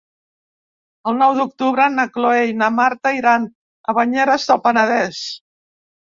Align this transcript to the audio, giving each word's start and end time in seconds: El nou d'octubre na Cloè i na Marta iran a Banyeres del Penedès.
El 1.09 1.17
nou 1.17 1.33
d'octubre 1.39 1.83
na 1.97 2.05
Cloè 2.15 2.39
i 2.51 2.55
na 2.61 2.69
Marta 2.77 3.11
iran 3.17 3.45
a 3.93 3.95
Banyeres 3.99 4.47
del 4.53 4.63
Penedès. 4.65 5.21